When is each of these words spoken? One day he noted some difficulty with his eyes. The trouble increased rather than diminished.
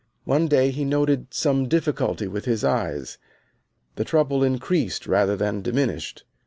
One 0.23 0.47
day 0.47 0.71
he 0.71 0.83
noted 0.83 1.31
some 1.31 1.67
difficulty 1.69 2.27
with 2.27 2.45
his 2.45 2.63
eyes. 2.63 3.19
The 3.97 4.03
trouble 4.03 4.43
increased 4.43 5.05
rather 5.05 5.35
than 5.35 5.61
diminished. 5.61 6.23